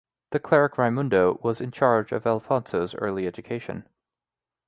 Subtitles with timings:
[0.31, 3.87] The cleric Raimundo was in charge of Alfonso's early education.